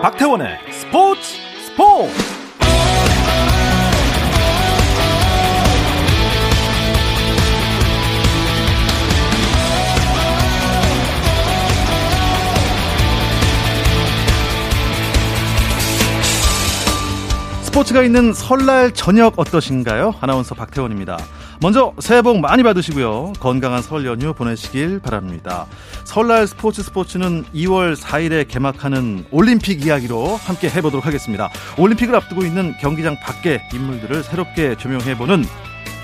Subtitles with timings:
[0.00, 1.20] 박태원의 스포츠
[1.66, 2.38] 스포츠
[17.64, 20.14] 스포츠가 있는 설날 저녁 어떠신가요?
[20.20, 21.18] 아나운서 박태원입니다.
[21.60, 23.32] 먼저 새해 복 많이 받으시고요.
[23.40, 25.66] 건강한 설 연휴 보내시길 바랍니다.
[26.08, 31.50] 설날 스포츠 스포츠는 2월 4일에 개막하는 올림픽 이야기로 함께 해보도록 하겠습니다.
[31.76, 35.44] 올림픽을 앞두고 있는 경기장 밖의 인물들을 새롭게 조명해보는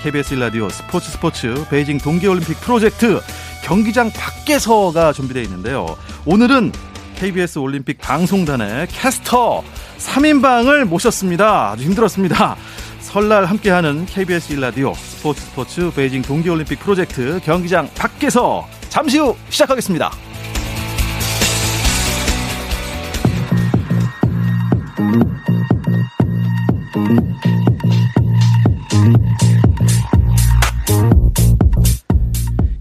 [0.03, 3.19] KBS 라디오 스포츠 스포츠 베이징 동계올림픽 프로젝트
[3.63, 5.97] 경기장 밖에서가 준비되어 있는데요.
[6.27, 6.71] 오늘은
[7.15, 9.63] KBS 올림픽 방송단의 캐스터
[9.97, 11.71] 3인방을 모셨습니다.
[11.71, 12.55] 아주 힘들었습니다.
[12.99, 20.09] 설날 함께하는 KBS 1라디오 스포츠 스포츠 베이징 동계올림픽 프로젝트 경기장 밖에서 잠시 후 시작하겠습니다.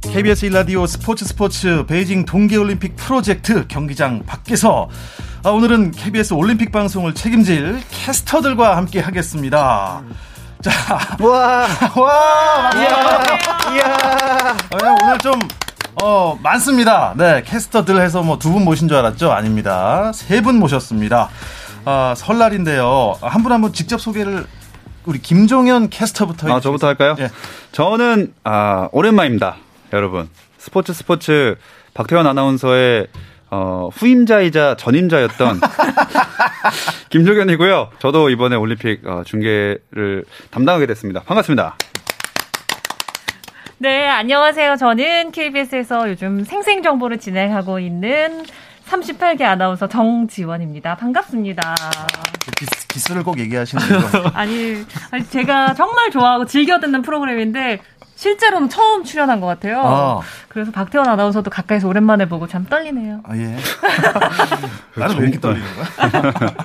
[0.02, 4.88] KBS 일라디오 스포츠 스포츠 베이징 동계올림픽 프로젝트 경기장 밖에서
[5.42, 10.04] 아, 오늘은 KBS 올림픽 방송을 책임질 캐스터들과 함께 하겠습니다.
[10.62, 10.70] 자,
[11.18, 11.66] 와,
[12.00, 14.56] 와, 이야, 이야.
[14.70, 15.40] 어, 오늘 좀
[16.02, 17.14] 어, 많습니다.
[17.16, 19.30] 네, 캐스터들 해서 뭐 두 분 모신 줄 알았죠?
[19.32, 20.12] 아닙니다.
[20.12, 21.30] 세 분 모셨습니다.
[21.84, 23.16] 아, 설날인데요.
[23.22, 24.46] 한분 한 분 직접 소개를
[25.06, 27.14] 우리 김종현 캐스터부터 아, 저부터 할까요?
[27.18, 27.30] 예.
[27.72, 29.56] 저는 아, 오랜만입니다.
[29.92, 30.28] 여러분.
[30.58, 31.56] 스포츠 스포츠
[31.92, 33.06] 박태원 아나운서의
[33.50, 35.60] 어, 후임자이자 전임자였던
[37.10, 37.90] 김종현이고요.
[38.00, 41.20] 저도 이번에 올림픽 어, 중계를 담당하게 됐습니다.
[41.20, 41.76] 반갑습니다.
[43.84, 44.76] 네, 안녕하세요.
[44.76, 48.42] 저는 KBS에서 요즘 생생 정보를 진행하고 있는
[48.86, 50.94] 38개 아나운서 정지원입니다.
[50.96, 51.74] 반갑습니다.
[52.88, 54.30] 기스, 를꼭 얘기하시는 거죠?
[54.32, 57.80] 아니, 아니, 제가 정말 좋아하고 즐겨 듣는 프로그램인데
[58.14, 59.82] 실제로는 처음 출연한 것 같아요.
[59.84, 60.20] 아.
[60.48, 63.20] 그래서 박태원 아나운서도 가까이서 오랜만에 보고 참 떨리네요.
[63.24, 63.54] 아, 예.
[64.96, 66.64] 나는 왜 이렇게 떨리는 거야?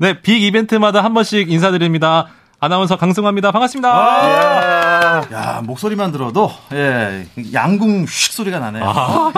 [0.00, 2.26] 네, 빅 이벤트마다 한 번씩 인사드립니다.
[2.62, 3.50] 아나운서 강승화입니다.
[3.50, 3.88] 반갑습니다.
[3.92, 5.34] 아, 예.
[5.34, 8.84] 야, 목소리만 들어도, 예, 양궁 휙 소리가 나네요.
[8.86, 9.32] 아.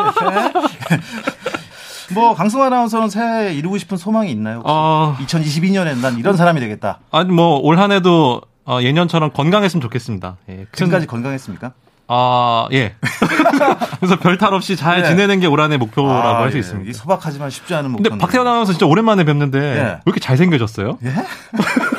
[2.13, 4.61] 뭐 강승화 아나운서는 새해 이루고 싶은 소망이 있나요?
[4.67, 5.17] 어...
[5.23, 6.99] 2022년엔 난 이런 사람이 되겠다.
[7.11, 10.37] 아니 뭐 올 한해도 어, 예년처럼 건강했으면 좋겠습니다.
[10.51, 11.73] 예, 지금까지 건강했습니까?
[12.09, 12.95] 아, 예.
[14.01, 15.09] 그래서 별 탈 없이 잘 네.
[15.09, 16.61] 지내는 게 올 한해 목표라고 아, 할수 예.
[16.61, 16.99] 있습니다.
[16.99, 18.03] 소박하지만 쉽지 않은 목표.
[18.03, 19.81] 근데 박태환 아나운서 진짜 오랜만에 뵙는데 예.
[19.81, 20.99] 왜 이렇게 잘생겨졌어요?
[21.07, 21.15] 예?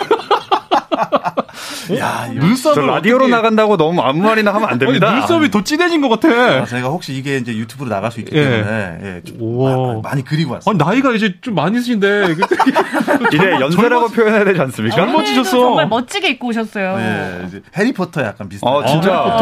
[1.98, 3.32] 야, 눈썹 라디오로 어떻게...
[3.36, 5.10] 나간다고 너무 아무 말이나 하면 안 됩니다.
[5.10, 6.30] 아니, 눈썹이 더 진해진 것 같아.
[6.30, 8.44] 아, 제가 혹시 이게 이제 유튜브로 나갈 수 있기 예.
[8.44, 10.72] 때문에 예, 좀 많이 그리고 왔어요.
[10.72, 12.36] 아니, 나이가 이제 좀 많으신데
[13.34, 14.96] 이제 연세라고 표현해야 되지 않습니까?
[14.96, 15.52] 젊어지셨어.
[15.52, 16.98] 정말 멋지게 입고 오셨어요.
[17.00, 18.74] 예, 해리포터 약간 비슷한.
[18.74, 19.14] 아, 진짜.
[19.14, 19.38] 아,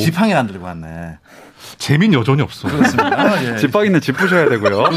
[0.00, 1.18] 지팡이 안 들고 왔네.
[1.78, 2.68] 재민 여전히 없어.
[2.68, 3.54] 그렇습니다.
[3.54, 3.56] 예.
[3.58, 4.84] 지팡이는 짚으셔야 되고요.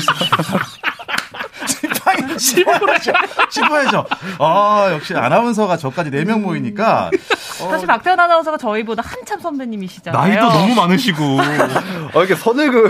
[2.39, 3.13] 짚어야죠.
[3.49, 4.05] 짚어야죠.
[4.39, 7.09] 아, 역시 아나운서가 저까지 4명 모이니까.
[7.61, 7.69] 어.
[7.69, 10.21] 사실 박태원 아나운서가 저희보다 한참 선배님이시잖아요.
[10.27, 11.23] 나이도 너무 많으시고.
[12.13, 12.89] 어, 이렇게 선을 그.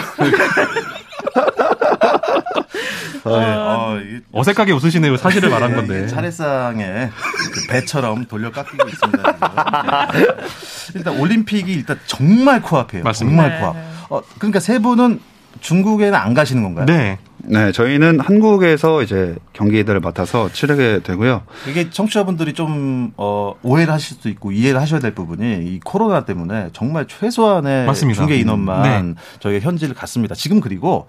[3.25, 3.97] 네, 어,
[4.31, 5.17] 어색하게 웃으시네요.
[5.17, 6.07] 사실을 말한 네, 건데.
[6.07, 7.09] 차례상에
[7.53, 10.11] 그 배처럼 돌려 깎이고 있습니다.
[10.13, 10.25] 네.
[10.93, 13.03] 일단 올림픽이 일단 정말 코앞이에요.
[13.03, 13.41] 맞습니다.
[13.43, 13.75] 정말 코앞.
[13.75, 13.83] 네.
[14.09, 15.19] 어, 그러니까 세 분은
[15.61, 16.85] 중국에는 안 가시는 건가요?
[16.85, 17.17] 네.
[17.47, 21.43] 네, 저희는 한국에서 이제 경기들을 맡아서 치르게 되고요.
[21.69, 26.69] 이게 청취자분들이 좀 어, 오해를 하실 수도 있고 이해를 하셔야 될 부분이 이 코로나 때문에
[26.73, 28.19] 정말 최소한의 맞습니다.
[28.19, 29.21] 중계 인원만 네.
[29.39, 30.33] 저희가 현지를 갔습니다.
[30.33, 31.07] 지금 그리고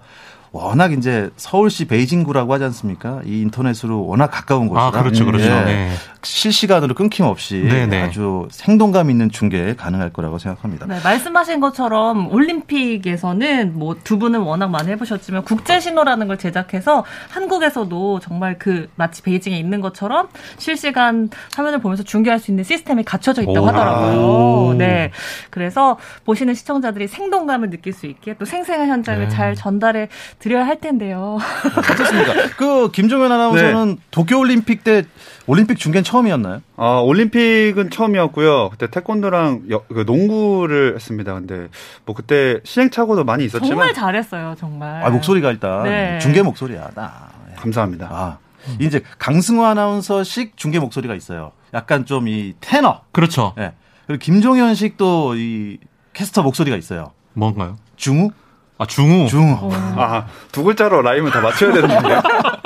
[0.57, 3.21] 워낙 이제 서울시 베이징구라고 하지 않습니까?
[3.25, 4.87] 이 인터넷으로 워낙 가까운 곳이라.
[4.87, 5.45] 아, 그렇죠, 그렇죠.
[5.45, 5.65] 예.
[5.65, 5.91] 네.
[6.23, 7.85] 실시간으로 끊김없이 네네.
[7.87, 8.01] 네.
[8.01, 10.85] 아주 생동감 있는 중계 가능할 거라고 생각합니다.
[10.87, 18.19] 네, 말씀하신 것처럼 올림픽에서는 뭐 두 분은 워낙 많이 해보셨지만 국제 신호라는 걸 제작해서 한국에서도
[18.21, 23.61] 정말 그 마치 베이징에 있는 것처럼 실시간 화면을 보면서 중계할 수 있는 시스템이 갖춰져 있다고
[23.61, 23.67] 오.
[23.67, 24.75] 하더라고요.
[24.77, 25.11] 네,
[25.49, 29.29] 그래서 보시는 시청자들이 생동감을 느낄 수 있게 또 생생한 현장을 네.
[29.29, 30.07] 잘 전달해
[30.47, 31.37] 드려야 할 텐데요.
[31.77, 32.33] 어떻습니까?
[32.57, 34.01] 그 김종현 아나운서는 네.
[34.11, 35.03] 도쿄올림픽 때
[35.45, 36.61] 올림픽 중계는 처음이었나요?
[36.77, 38.69] 아, 올림픽은 처음이었고요.
[38.69, 41.33] 그때 태권도랑 여, 그 농구를 했습니다.
[41.33, 41.67] 근데
[42.05, 45.03] 뭐 그때 시행착오도 많이 있었지만 정말 잘했어요, 정말.
[45.03, 46.19] 아, 목소리가 일단 네.
[46.19, 46.91] 중계 목소리야.
[46.95, 47.29] 나.
[47.57, 48.07] 감사합니다.
[48.09, 48.37] 아.
[48.79, 51.51] 이제 강승호 아나운서식 중계 목소리가 있어요.
[51.73, 53.01] 약간 좀 이 테너.
[53.11, 53.53] 그렇죠.
[53.57, 53.61] 예.
[53.61, 53.73] 네.
[54.05, 55.77] 그리고 김종현식 또이
[56.13, 57.11] 캐스터 목소리가 있어요.
[57.33, 57.77] 뭔가요?
[57.97, 58.31] 중우?
[58.79, 59.27] 아 중우.
[59.27, 59.71] 중우.
[59.95, 62.19] 아, 두 글자로 라임을 다 맞춰야 되는데.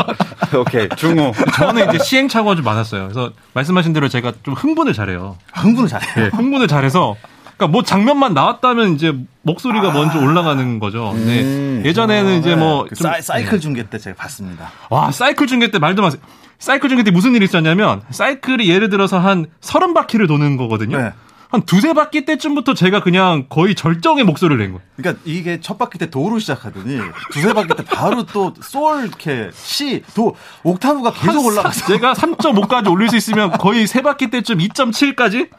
[0.57, 1.31] 오케이, 중우.
[1.55, 3.03] 저는 이제 시행착오가 좀 많았어요.
[3.03, 5.37] 그래서 말씀하신 대로 제가 좀 흥분을 잘해요.
[5.53, 6.05] 흥분을 잘해.
[6.17, 7.15] 예, 흥분을 잘해서
[7.55, 9.13] 그러니까 뭐 장면만 나왔다면 이제
[9.43, 11.11] 목소리가 먼저 올라가는 거죠.
[11.13, 11.83] 근데 음.
[11.85, 14.69] 예전에는 이제 뭐 그 좀- 사이, 사이 클 중계 때 제가 봤습니다.
[14.89, 16.21] 와 사이클 중계 때 말도 마세요.
[16.59, 20.97] 사이클 중계 때 무슨 일이 있었냐면 사이클이 예를 들어서 한 서른 바퀴를 도는 거거든요.
[20.97, 21.13] 네.
[21.51, 24.81] 한 두세 바퀴 때쯤부터 제가 그냥 거의 절정의 목소리를 낸 거예요.
[24.95, 26.99] 그러니까 이게 첫 바퀴 때 도로 시작하더니
[27.31, 33.09] 두세 바퀴 때 바로 또 솔 이렇게 시, 도 옥타브가 계속 올라가서 제가 3.5까지 올릴
[33.09, 35.49] 수 있으면 거의 세 바퀴 때쯤 2.7까지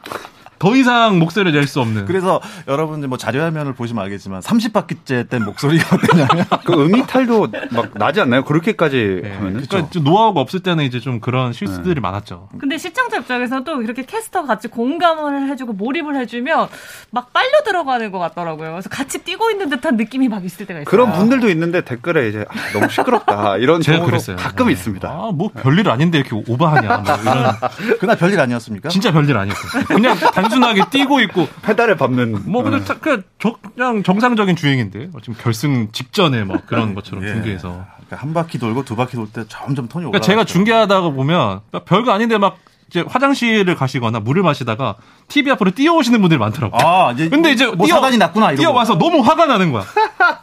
[0.63, 2.05] 더 이상 목소리를 낼 수 없는.
[2.05, 2.39] 그래서
[2.69, 8.45] 여러분들 뭐 자료화면을 보시면 알겠지만 30바퀴째 때 목소리가 어떠냐면 그 음이탈도 막 나지 않나요?
[8.45, 9.31] 그렇게까지 네.
[9.33, 9.65] 하면은?
[9.67, 12.47] 그러니까 좀 노하우가 없을 때는 이제 좀 그런 실수들이 많았죠.
[12.59, 16.67] 근데 시청자 입장에서도 이렇게 캐스터가 같이 공감을 해주고 몰입을 해주면
[17.11, 18.71] 막 빨려 들어가는 것 같더라고요.
[18.71, 20.89] 그래서 같이 뛰고 있는 듯한 느낌이 막 있을 때가 있어요.
[20.89, 24.37] 그런 분들도 있는데 댓글에 이제 아, 너무 시끄럽다 이런 제가 그랬어요.
[24.37, 24.73] 가끔 네.
[24.73, 25.09] 있습니다.
[25.09, 26.97] 아, 뭐 별일 아닌데 이렇게 오버하냐.
[26.99, 27.53] 뭐 이런.
[27.99, 28.89] 그날 별일 아니었습니까?
[28.89, 29.83] 진짜 별일 아니었어요.
[29.87, 32.43] 그냥 단순 하게 뛰고 있고 페달을 밟는.
[32.45, 32.63] 뭐 어.
[32.63, 37.29] 근데 다- 그 저- 그냥 정상적인 주행인데 지금 결승 직전에 막 그런 것처럼 예.
[37.29, 37.85] 중계에서.
[37.95, 40.11] 그러니까 한 바퀴 돌고 두 바퀴 돌 때 점점 톤이 올라.
[40.11, 42.57] 그러니까 제가 중계하다가 보면 별거 아닌데 막
[42.89, 44.95] 이제 화장실을 가시거나 물을 마시다가
[45.27, 46.79] TV 앞으로 뛰어오시는 분들이 많더라고요.
[46.87, 48.61] 아 이제 근데 이제 뭐 뛰어- 사단이 났구나 이러고.
[48.61, 49.83] 뛰어와서 너무 화가 나는 거야.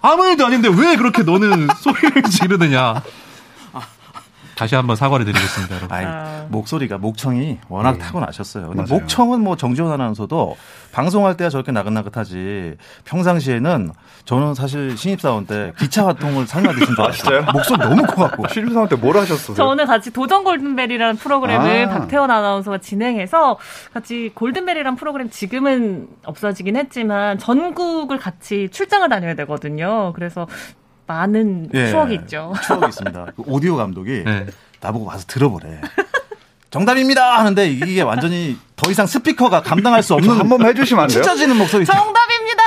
[0.02, 3.02] 아무 일도 아닌데 왜 그렇게 너는 소리를 지르느냐.
[4.60, 5.96] 다시 한번 사과를 드리겠습니다, 여러분.
[5.96, 6.44] 아이, 아.
[6.50, 7.98] 목소리가 목청이 워낙 네.
[8.00, 8.68] 타고나셨어요.
[8.68, 9.00] 근데 맞아요.
[9.00, 10.54] 목청은 뭐 정지원 아나운서도
[10.92, 13.90] 방송할 때야 저렇게 나긋나긋하지 평상시에는
[14.26, 17.12] 저는 사실 신입사원 때 기차 화통을 사용하듯이 줄 알았어요.
[17.40, 17.52] 진짜요?
[17.54, 18.48] 목소리 너무 커갖고.
[18.48, 19.56] 신입사원 때 뭘 하셨어요?
[19.56, 21.88] 저는 같이 도전 골든벨이라는 프로그램을 아.
[21.88, 23.56] 박태원 아나운서가 진행해서
[23.94, 30.12] 같이 골든벨이라는 프로그램 지금은 없어지긴 했지만 전국을 같이 출장을 다녀야 되거든요.
[30.14, 30.46] 그래서
[31.10, 32.52] 많은 예, 추억이 있죠.
[32.64, 33.26] 추억이 있습니다.
[33.36, 34.46] 그 오디오 감독이 네.
[34.80, 35.80] 나보고 와서 들어보래.
[36.70, 41.20] 정답입니다 하는데 이게 완전히 더 이상 스피커가 감당할 수 없는 한 번만 해주시면 안 돼요?
[41.20, 41.84] 찢어지는 목소리.
[41.84, 42.62] 정답입니다.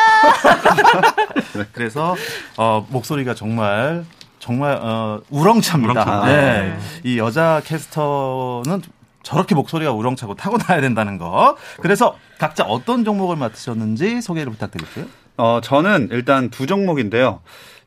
[1.72, 2.16] 그래서
[2.58, 4.04] 어, 목소리가 정말
[4.40, 5.92] 정말 어, 우렁찹니다.
[5.94, 6.26] 우렁차.
[6.26, 6.78] 네.
[7.06, 8.82] 이 여자 캐스터는
[9.24, 11.56] 저렇게 목소리가 우렁차고 타고나야 된다는 거.
[11.80, 15.06] 그래서 각자 어떤 종목을 맡으셨는지 소개를 부탁드릴게요.
[15.38, 17.40] 어, 저는 일단 두 종목인데요.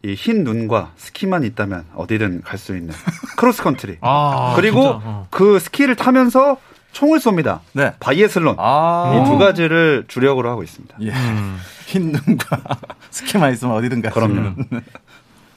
[0.07, 2.95] 이 흰 눈과 스키만 있다면 어디든 갈 수 있는
[3.37, 3.99] 크로스 컨트리.
[4.01, 5.27] 아, 그리고 어.
[5.31, 6.59] 그 스키를 타면서
[6.93, 7.61] 총을 쏩니다.
[7.73, 7.93] 네.
[8.01, 8.57] 바이애슬론.
[8.59, 10.97] 아, 이 두 가지를 주력으로 하고 있습니다.
[11.03, 11.11] 예.
[11.11, 11.59] 음.
[11.87, 12.59] 흰 눈과
[13.11, 14.35] 스키만 있으면 어디든 갈수 그럼요.
[14.35, 14.57] 있는.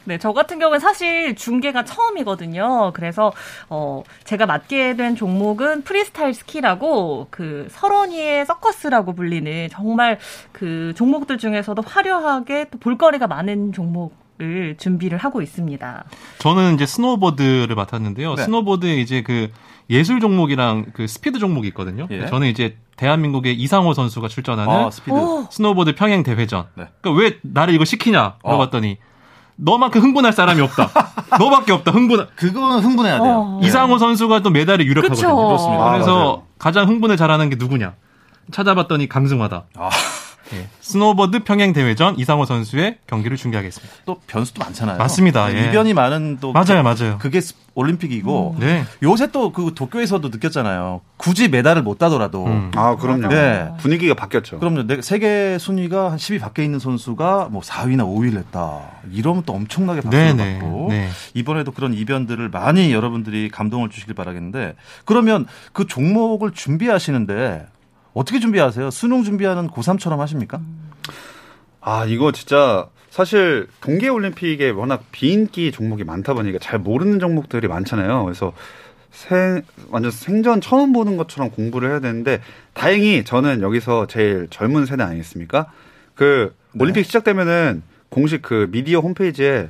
[0.05, 2.91] 네, 저 같은 경우는 사실 중계가 처음이거든요.
[2.93, 3.31] 그래서
[3.69, 10.17] 어 제가 맡게 된 종목은 프리스타일 스키라고 그 설원 위의 서커스라고 불리는 정말
[10.51, 16.05] 그 종목들 중에서도 화려하게 또 볼거리가 많은 종목 을 준비를 하고 있습니다.
[16.37, 18.35] 저는 이제 스노보드를 맡았는데요.
[18.35, 18.43] 네.
[18.43, 19.49] 스노보드에 이제 그
[19.89, 22.07] 예술 종목이랑 그 스피드 종목이 있거든요.
[22.09, 22.25] 예.
[22.27, 24.89] 저는 이제 대한민국의 이상호 선수가 출전하는 아,
[25.49, 26.67] 스노보드 평행 대회전.
[26.75, 26.85] 네.
[27.01, 28.51] 그러니까 왜 나를 이거 시키냐 어.
[28.51, 28.97] 물어봤더니
[29.57, 30.89] 너만큼 흥분할 사람이 없다.
[31.37, 31.91] 너밖에 없다.
[31.91, 32.25] 흥분.
[32.35, 33.33] 그거는 흥분해야 돼요.
[33.33, 33.59] 어.
[33.61, 33.67] 예.
[33.67, 35.35] 이상호 선수가 또 메달에 유력하거든요.
[35.35, 35.91] 그렇습니다.
[35.91, 36.43] 그래서 아, 맞아요.
[36.57, 37.95] 가장 흥분을 잘하는 게 누구냐?
[38.51, 39.65] 찾아봤더니 강승화다.
[39.75, 39.89] 아.
[40.53, 40.67] 예.
[40.81, 43.93] 스노보드 평행 대회전 이상호 선수의 경기를 중계하겠습니다.
[44.05, 44.97] 또 변수도 많잖아요.
[44.97, 45.47] 맞습니다.
[45.49, 45.69] 네, 예.
[45.69, 47.17] 이변이 많은 또 맞아요, 맞아요.
[47.19, 48.83] 그게 스- 올림픽이고 네.
[49.03, 51.01] 요새 또 그 도쿄에서도 느꼈잖아요.
[51.17, 52.71] 굳이 메달을 못 따더라도 음.
[52.75, 53.27] 아, 그럼요.
[53.29, 53.69] 네.
[53.79, 54.59] 분위기가 바뀌었죠.
[54.59, 54.85] 그럼요.
[54.87, 58.81] 내- 세계 순위가 한 10위 밖에 있는 선수가 뭐 4위나 5위를 했다.
[59.11, 60.59] 이러면 또 엄청나게 박수를 네, 네.
[60.59, 61.09] 받고 네.
[61.35, 67.65] 이번에도 그런 이변들을 많이 여러분들이 감동을 주시길 바라겠는데 그러면 그 종목을 준비하시는데
[68.13, 68.89] 어떻게 준비하세요?
[68.91, 70.61] 수능 준비하는 고3처럼 하십니까?
[71.81, 78.23] 아, 이거 진짜 사실 동계 올림픽에 워낙 비인기 종목이 많다 보니까 잘 모르는 종목들이 많잖아요.
[78.25, 78.53] 그래서
[79.11, 82.41] 생, 완전 생전 처음 보는 것처럼 공부를 해야 되는데
[82.73, 85.71] 다행히 저는 여기서 제일 젊은 세대 아니겠습니까?
[86.13, 86.83] 그 네.
[86.83, 89.69] 올림픽 시작되면은 공식 그 미디어 홈페이지에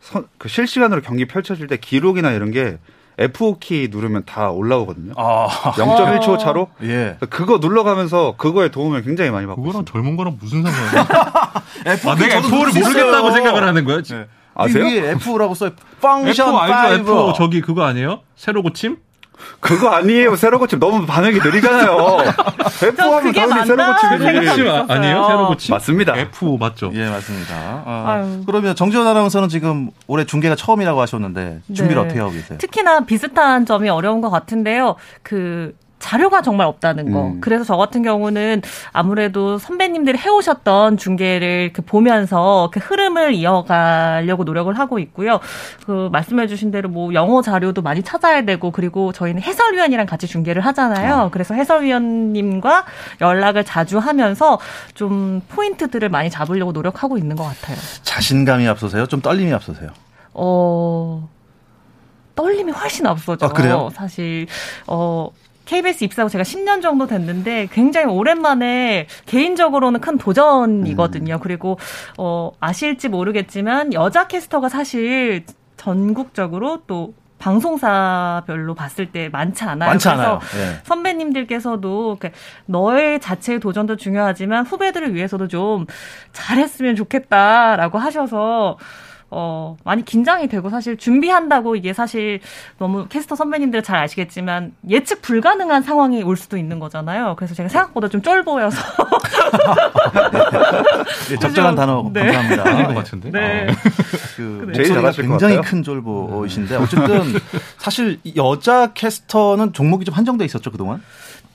[0.00, 2.78] 선- 그 실시간으로 경기 펼쳐질 때 기록이나 이런 게
[3.20, 5.12] F5키 누르면 다 올라오거든요.
[5.16, 6.68] 아, 0.1초 차로.
[6.84, 7.16] 예.
[7.28, 9.92] 그거 눌러가면서 그거에 도움을 굉장히 많이 받고 그거랑 있습니다.
[9.92, 11.52] 젊은 거랑 무슨 상관이야?
[11.94, 14.02] F 아, 내가 F4를 모르겠다고 생각을 하는 거야?
[14.02, 14.26] 네.
[14.54, 14.84] 아세요?
[14.86, 15.70] 이게 F라고 써요.
[15.70, 17.12] F 펑션 알죠?
[17.12, 17.30] 5.
[17.30, 18.20] F 저기 그거 아니에요?
[18.36, 18.96] 새로 고침?
[19.60, 20.36] 그거 아니에요.
[20.36, 22.18] 새로 고침 너무 반응이 느리잖아요.
[22.82, 24.68] F 하면 그게 당연히 새로 고침이지.
[24.70, 25.24] 아- 아니에요?
[25.26, 25.74] 새로 고침?
[25.74, 26.16] 맞습니다.
[26.16, 26.90] F 맞죠?
[26.94, 27.54] 예, 맞습니다.
[27.54, 28.40] 아.
[28.46, 32.06] 그러면 정지원 아나운서는 지금 올해 중계가 처음이라고 하셨는데 준비를 네.
[32.06, 32.58] 어떻게 하고 계세요?
[32.58, 34.96] 특히나 비슷한 점이 어려운 것 같은데요.
[35.22, 37.26] 그 자료가 정말 없다는 거.
[37.26, 37.40] 음.
[37.40, 45.38] 그래서 저 같은 경우는 아무래도 선배님들이 해오셨던 중계를 보면서 그 흐름을 이어가려고 노력을 하고 있고요.
[45.86, 51.28] 그 말씀해주신 대로 뭐 영어 자료도 많이 찾아야 되고 그리고 저희는 해설위원이랑 같이 중계를 하잖아요.
[51.32, 52.86] 그래서 해설위원님과
[53.20, 54.58] 연락을 자주 하면서
[54.94, 57.76] 좀 포인트들을 많이 잡으려고 노력하고 있는 것 같아요.
[58.02, 59.06] 자신감이 앞서세요?
[59.06, 59.90] 좀 떨림이 앞서세요?
[60.32, 61.28] 어,
[62.34, 63.46] 떨림이 훨씬 앞서죠.
[63.46, 63.90] 아, 그래요?
[63.94, 64.46] 사실,
[64.86, 65.28] 어,
[65.64, 71.34] KBS 입사하고 제가 10년 정도 됐는데 굉장히 오랜만에 개인적으로는 큰 도전이거든요.
[71.34, 71.40] 음.
[71.40, 71.78] 그리고,
[72.18, 75.44] 어, 아실지 모르겠지만 여자 캐스터가 사실
[75.76, 79.90] 전국적으로 또 방송사별로 봤을 때 많지 않아요.
[79.90, 80.40] 많지 그래서 않아요.
[80.56, 80.80] 예.
[80.84, 82.30] 선배님들께서도 그
[82.66, 85.86] 너의 자체의 도전도 중요하지만 후배들을 위해서도 좀
[86.32, 88.76] 잘했으면 좋겠다라고 하셔서
[89.32, 92.40] 어 많이 긴장이 되고 사실 준비한다고 이게 사실
[92.78, 97.34] 너무 캐스터 선배님들 잘 아시겠지만 예측 불가능한 상황이 올 수도 있는 거잖아요.
[97.36, 98.76] 그래서 제가 생각보다 좀 쫄보여서
[101.30, 102.24] 예, 적절한 단어 네.
[102.24, 102.68] 감사합니다.
[102.68, 103.30] 아닌 것 같은데.
[103.30, 103.66] 네.
[103.70, 103.74] 어.
[104.36, 105.60] 그 제일 목소리가 잘하실 것 굉장히.
[105.62, 107.22] 큰 쫄보이신데 어쨌든
[107.78, 111.02] 사실 이 여자 캐스터는 종목이 좀 한정돼 있었죠 그동안.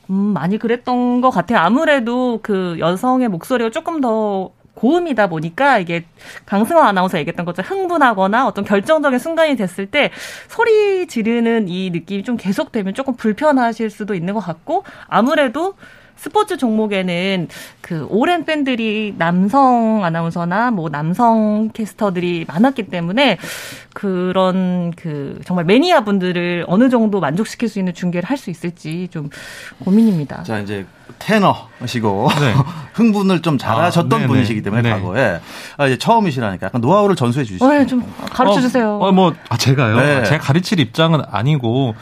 [0.09, 1.59] 음, 많이 그랬던 것 같아요.
[1.59, 6.05] 아무래도 그 여성의 목소리가 조금 더 고음이다 보니까 이게
[6.45, 10.11] 강승호 아나운서 얘기했던 것처럼 흥분하거나 어떤 결정적인 순간이 됐을 때
[10.47, 15.75] 소리 지르는 이 느낌이 좀 계속되면 조금 불편하실 수도 있는 것 같고 아무래도
[16.17, 17.47] 스포츠 종목에는
[17.81, 23.37] 그 오랜 팬들이 남성 아나운서나 뭐 남성 캐스터들이 많았기 때문에
[23.93, 29.29] 그런 그 정말 매니아 분들을 어느 정도 만족시킬 수 있는 중계를 할 수 있을지 좀
[29.85, 30.43] 고민입니다.
[30.43, 30.85] 자 이제
[31.19, 32.53] 테너시고 네.
[32.93, 34.27] 흥분을 좀 잘하셨던 아, 네네.
[34.27, 34.89] 분이시기 때문에 네.
[34.89, 35.39] 과거에
[35.77, 37.65] 아, 이제 처음이시라니까 약간 노하우를 전수해 주시죠.
[37.69, 38.97] 네, 좀 가르쳐 주세요.
[38.97, 39.95] 어, 어, 뭐, 아, 제가요?
[39.95, 40.23] 네.
[40.25, 41.95] 제가 가르칠 입장은 아니고,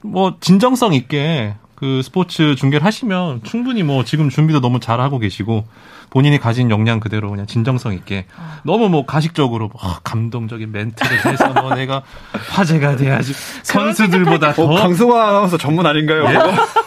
[0.00, 5.64] 뭐, 진정성 있게 그 스포츠 중계를 하시면 충분히 뭐, 지금 준비도 너무 잘하고 계시고,
[6.10, 8.24] 본인이 가진 역량 그대로 그냥 진정성 있게
[8.64, 13.34] 너무 뭐 가식적으로 뭐 감동적인 멘트를 해서 뭐 내가 화제가 돼야지.
[13.62, 16.24] 선수들보다 어, 더 강승화 아나운서 전문 아닌가요?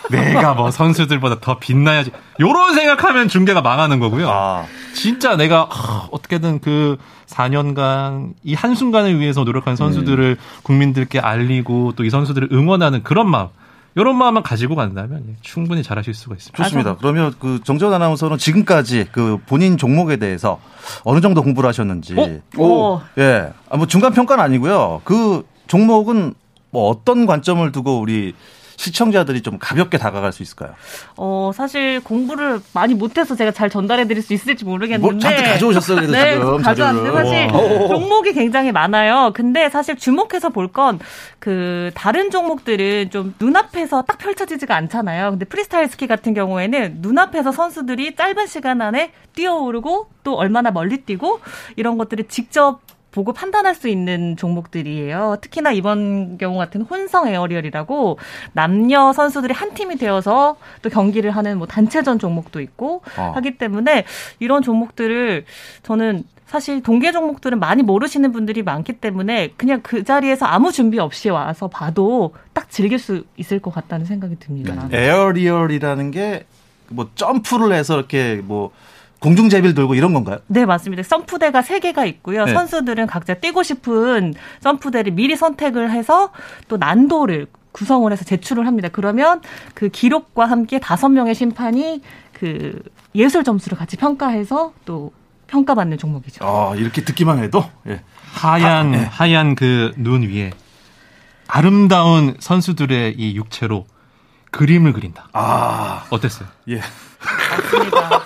[0.10, 2.12] 내가 뭐 선수들보다 더 빛나야지.
[2.40, 4.28] 요런 생각하면 중계가 망하는 거고요.
[4.28, 12.04] 아, 진짜 내가 아, 어떻게든 그 4년간 이 한순간을 위해서 노력한 선수들을 국민들께 알리고 또
[12.04, 13.50] 이 선수들을 응원하는 그런 마음,
[13.96, 16.64] 이런 마음만 가지고 간다면 예, 충분히 잘하실 수가 있습니다.
[16.64, 16.96] 좋습니다.
[16.98, 20.60] 그러면 그 정재원 아나운서는 지금까지 그 본인 종목에 대해서
[21.04, 22.16] 어느 정도 공부를 하셨는지.
[22.18, 22.62] 어?
[22.62, 23.02] 오.
[23.18, 23.52] 예.
[23.70, 25.02] 아, 뭐 중간 평가는 아니고요.
[25.04, 26.34] 그 종목은
[26.70, 28.34] 뭐 어떤 관점을 두고 우리
[28.82, 30.72] 시청자들이 좀 가볍게 다가갈 수 있을까요?
[31.18, 35.12] 어, 사실 공부를 많이 못해서 제가 잘 전달해 드릴 수 있을지 모르겠는데.
[35.14, 37.12] 뭐 잔뜩 가져오셨어요, 그래도 네, 지금 가져왔는데.
[37.12, 37.88] 사실 와.
[37.88, 39.32] 종목이 굉장히 많아요.
[39.36, 41.00] 근데 사실 주목해서 볼 건
[41.40, 45.32] 그 다른 종목들은 좀 눈앞에서 딱 펼쳐지지가 않잖아요.
[45.32, 51.40] 근데 프리스타일 스키 같은 경우에는 눈앞에서 선수들이 짧은 시간 안에 뛰어오르고 또 얼마나 멀리 뛰고
[51.76, 52.80] 이런 것들을 직접
[53.12, 55.38] 보고 판단할 수 있는 종목들이에요.
[55.42, 58.18] 특히나 이번 경우 같은 혼성 aerial이라고
[58.54, 63.34] 남녀 선수들이 한 팀이 되어서 또 경기를 하는 뭐 단체전 종목도 있고 어.
[63.36, 64.06] 하기 때문에
[64.40, 65.46] 이런 종목들을
[65.84, 71.30] 저는 사실 동계 종목들은 많이 모르시는 분들이 많기 때문에 그냥 그 자리에서 아무 준비 없이
[71.30, 74.88] 와서 봐도 딱 즐길 수 있을 것 같다는 생각이 듭니다.
[74.90, 75.08] 네.
[75.08, 76.46] aerial이라는 게
[76.92, 78.72] 뭐 점프를 해서 이렇게 뭐
[79.22, 80.40] 공중제비를 돌고 이런 건가요?
[80.48, 81.04] 네, 맞습니다.
[81.04, 82.46] 점프대가 세개가 있고요.
[82.46, 82.54] 네.
[82.54, 86.32] 선수들은 각자 뛰고 싶은 점프대를 미리 선택을 해서
[86.68, 88.90] 또 난도를 구성을 해서 제출을 합니다.
[88.92, 89.42] 그러면
[89.76, 92.02] 그 기록과 함께 다섯 명의 심판이
[92.34, 92.82] 그
[93.16, 95.12] 예술 점수를 같이 평가해서 또
[95.48, 96.44] 평가받는 종목이죠.
[96.46, 98.02] 아, 이렇게 듣기만 해도 예.
[98.34, 98.98] 하얀 네.
[99.06, 100.52] 하얀 그 눈 위에
[101.48, 103.86] 아름다운 선수들의 이 육체로
[104.52, 105.28] 그림을 그린다.
[105.34, 106.48] 아, 어땠어요?
[106.70, 106.82] 예.
[107.58, 108.22] 맞습니다.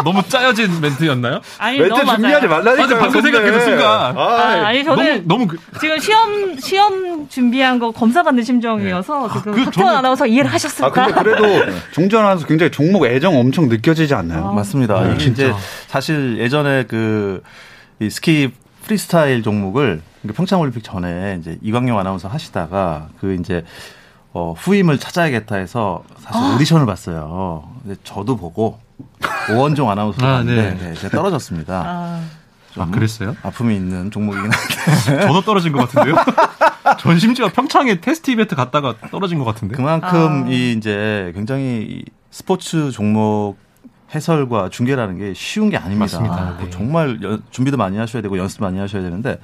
[0.02, 1.40] 너무 짜여진 멘트였나요?
[1.58, 2.64] 아니, 멘트 너무 준비하지 맞아요.
[2.64, 2.86] 말라니까요.
[2.88, 3.22] 맞아, 방금.
[3.22, 4.16] 생각해도 순간.
[4.16, 9.28] 아, 아, 아니, 저는 너무 너무 그, 지금 시험, 시험 준비한 거 검사 받는 심정이어서
[9.34, 10.90] 지금 그 박태원 저는- 아나운서 이해를 아, 하셨을까?
[11.06, 14.48] 근데 그래도 정전 아나운서 굉장히 종목 애정 엄청 느껴지지 않나요?
[14.48, 14.52] 아.
[14.52, 15.02] 맞습니다.
[15.02, 15.42] 네, 이게 진짜.
[15.48, 15.54] 이제
[15.88, 17.42] 사실 예전에 그
[18.02, 18.50] 이 스키
[18.86, 23.62] 프리스타일 종목을 그 평창올림픽 전에 이제 이광용 아나운서 하시다가 그 이제
[24.32, 27.68] 어, 후임을 찾아야겠다 해서 사실 오디션을 봤어요.
[27.82, 28.78] 근데 저도 보고
[29.52, 30.88] 오원종 아나운서도 아, 봤는데 네.
[30.90, 31.82] 네, 제가 떨어졌습니다.
[31.84, 32.22] 아,
[32.72, 33.34] 좀 아, 그랬어요?
[33.42, 36.14] 아픔이 있는 종목이긴 한데 저도 떨어진 것 같은데요?
[37.00, 39.74] 전 심지어 평창에 테스트 이벤트 갔다가 떨어진 것 같은데?
[39.74, 40.50] 그만큼 아.
[40.50, 43.56] 이 이제 굉장히 이 스포츠 종목
[44.14, 46.00] 해설과 중계라는 게 쉬운 게 아닙니다.
[46.00, 46.56] 맞습니다.
[46.58, 46.70] 그 네.
[46.70, 49.38] 정말 연- 준비도 많이 하셔야 되고 연습 많이 하셔야 되는데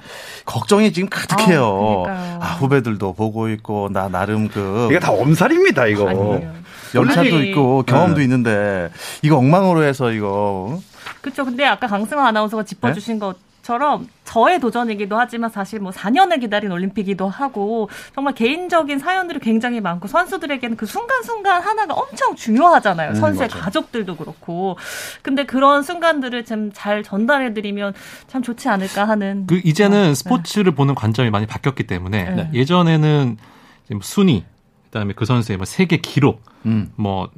[0.45, 2.03] 걱정이 지금 가득해요.
[2.07, 2.37] 아.
[2.41, 6.09] 아, 후배들도 보고 있고 나 나름 그 이게 다 엄살입니다, 이거.
[6.09, 6.51] 아니에요.
[6.95, 8.23] 연차도 아니, 있고 경험도 네.
[8.23, 8.89] 있는데
[9.21, 10.79] 이거 엉망으로 해서 이거
[11.21, 11.43] 그렇죠.
[11.45, 12.67] 근데 아까 강승화 아나운서가 네?
[12.67, 13.35] 짚어주신 것
[13.67, 20.07] 처럼 저의 도전이기도 하지만 사실 뭐 4년을 기다린 올림픽이기도 하고 정말 개인적인 사연들이 굉장히 많고
[20.07, 23.09] 선수들에게는 그 순간순간 하나가 엄청 중요하잖아요.
[23.09, 23.61] 음, 선수의 맞아요.
[23.61, 24.77] 가족들도 그렇고.
[25.21, 27.93] 근데 그런 순간들을 좀잘 전달해 드리면
[28.27, 29.45] 참 좋지 않을까 하는.
[29.47, 30.15] 그 이제는 네.
[30.15, 32.49] 스포츠를 보는 관점이 많이 바뀌었기 때문에 네.
[32.53, 33.35] 예전에는
[33.91, 34.45] 뭐 순위,
[34.85, 36.93] 그다음에 그 선수의 뭐 세계 기록, 음.
[36.95, 37.29] 뭐,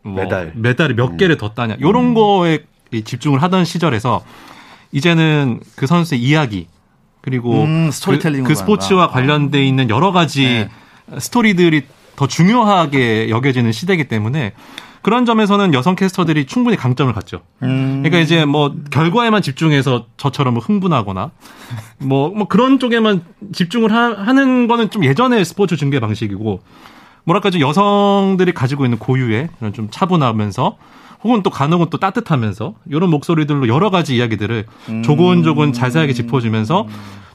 [0.00, 0.52] 뭐 메달.
[0.54, 2.60] 메달을 몇 개를 더 따냐 이런 거에
[2.90, 4.24] 이 집중을 하던 시절에서
[4.94, 6.68] 이제는 그 선수의 이야기
[7.20, 9.08] 그리고 음, 그, 스토리텔링으로 그 스포츠와.
[9.08, 10.70] 관련돼 있는 여러 가지 네.
[11.18, 11.82] 스토리들이
[12.16, 14.52] 더 중요하게 여겨지는 시대이기 때문에
[15.02, 17.42] 그런 점에서는 여성 캐스터들이 충분히 강점을 갖죠.
[17.62, 18.02] 음.
[18.02, 21.30] 그러니까 이제 뭐 결과에만 집중해서 저처럼 뭐 흥분하거나
[21.98, 23.22] 뭐 뭐 그런 쪽에만
[23.52, 26.62] 집중을 하, 는 거는 좀 예전의 스포츠 중계 방식이고
[27.24, 30.76] 뭐랄까 좀 여성들이 가지고 있는 고유의 그런 좀 차분하면서
[31.24, 34.66] 혹은 또 간혹은 또 따뜻하면서 이런 목소리들로 여러 가지 이야기들을
[35.02, 36.86] 조곤조곤 자세하게 짚어주면서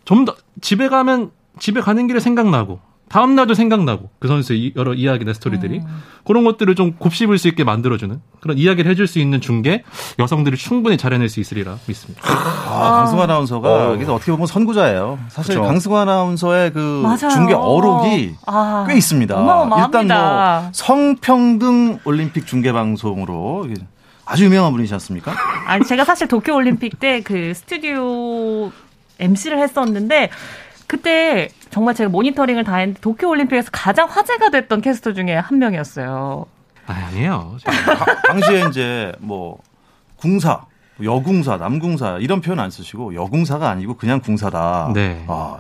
[0.06, 4.94] 좀 더 집에 가면 집에 가는 길에 생각나고 다음 날도 생각나고 그 선수의 이- 여러
[4.94, 5.82] 이야기나 스토리들이
[6.26, 9.84] 그런 것들을 좀 곱씹을 수 있게 만들어주는 그런 이야기를 해줄 수 있는 중계
[10.20, 12.22] 여성들이 충분히 잘해낼 수 있으리라 믿습니다.
[12.24, 13.94] 아, 강승화 아나운서가 어.
[13.94, 15.18] 여기서 어떻게 보면 선구자예요.
[15.30, 15.66] 사실 그쵸.
[15.68, 17.30] 강승화 아나운서의 그 맞아요.
[17.34, 19.36] 중계 어록이 아, 꽤 있습니다.
[19.36, 20.02] 어마어마합니다.
[20.02, 23.68] 일단 뭐 성평등 올림픽 중계 방송으로
[24.26, 25.34] 아주 유명한 분이지 않습니까?
[25.66, 28.72] 아니 제가 사실 도쿄 올림픽 때 그 스튜디오
[29.20, 30.30] MC를 했었는데
[30.90, 36.48] 그때 정말 제가 모니터링을 다 했는데 도쿄 올림픽에서 가장 화제가 됐던 캐스터 중에 한 명이었어요.
[36.88, 37.58] 아, 아니에요.
[37.64, 39.60] 가- 당시에 이제 뭐
[40.16, 40.66] 궁사,
[41.04, 44.92] 여궁사, 남궁사 이런 표현 안 쓰시고 여궁사가 아니고 그냥 궁사다.
[44.96, 45.24] 네.
[45.28, 45.60] 아,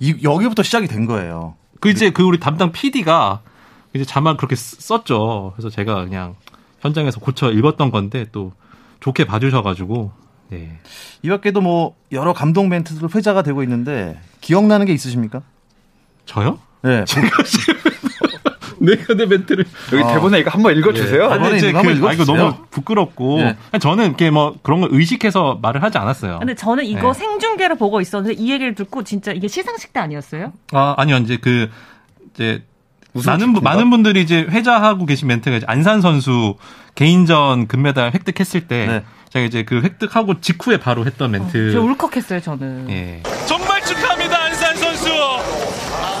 [0.00, 1.54] 이, 여기부터 시작이 된 거예요.
[1.80, 3.40] 그 이제 그 우리 담당 PD가
[3.92, 5.52] 이제 자막 그렇게 쓰- 썼죠.
[5.56, 6.36] 그래서 제가 그냥
[6.80, 8.52] 현장에서 고쳐 읽었던 건데 또
[9.00, 10.10] 좋게 봐주셔가지고
[10.50, 10.78] 네.
[11.22, 15.42] 이 밖에도 뭐 여러 감동 멘트들 회자가 되고 있는데 기억나는 게 있으십니까?
[16.26, 16.58] 저요?
[16.82, 17.04] 네.
[18.80, 20.14] 내가 내 멘트를 여기 아.
[20.14, 21.24] 대본에 이거 한번 읽어주세요.
[21.24, 22.36] 아, 아니, 이제 그, 아, 이거 읽어주세요.
[22.36, 23.56] 너무 부끄럽고 예.
[23.78, 26.38] 저는 이렇게 뭐 그런 걸 의식해서 말을 하지 않았어요.
[26.38, 27.18] 근데 저는 이거 네.
[27.18, 30.52] 생중계를 보고 있었는데 이 얘기를 듣고 진짜 이게 시상식 때 아니었어요?
[30.72, 31.70] 아 아니요 이제 그
[32.34, 32.62] 이제
[33.26, 33.62] 많은 분?
[33.62, 36.54] 많은 분들이 이제 회자하고 계신 멘트가 이제 안산 선수
[36.94, 39.04] 개인전 금메달 획득했을 때 네.
[39.30, 41.72] 제가 이제 그 획득하고 직후에 바로 했던 멘트.
[41.72, 42.86] 저 울컥했어요 저는.
[42.90, 43.22] 예.
[43.46, 45.08] 정말 축하합니다 안산 선수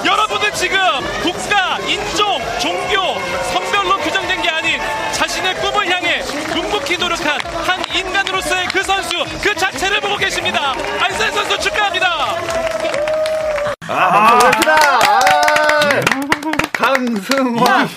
[0.04, 0.78] 여러분은 지금
[1.22, 3.18] 국가 인종 종교
[3.52, 4.78] 성별로 규정된 게 아닌
[5.12, 6.20] 자신의 꿈을 향해
[6.54, 12.06] 묵묵히 노력한 한 인간으로서의 그 선수 그 자체를 보고 계십니다 안산 선수 축하합니다
[13.90, 14.38] 아,
[16.72, 17.88] 강승화,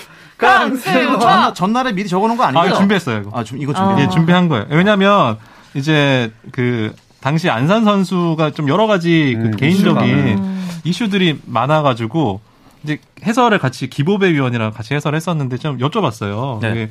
[0.46, 1.18] 강승화.
[1.18, 2.60] 전날, 전날에 미리 적어놓은 거 아니죠?
[2.60, 3.30] 아 준비했어요 이거.
[3.32, 3.86] 아, 좀 이거 아.
[3.88, 4.02] 준비.
[4.02, 4.66] 예, 준비한 거예요.
[4.70, 5.38] 왜냐면
[5.74, 10.52] 이제 그 당시 안산 선수가 좀 여러 가지 그 음, 개인적인 이슈가.
[10.84, 12.40] 이슈들이 많아가지고
[12.82, 16.60] 이제 해설을 같이 기보배 위원이랑 같이 해설을 했었는데 좀 여쭤봤어요.
[16.60, 16.88] 네.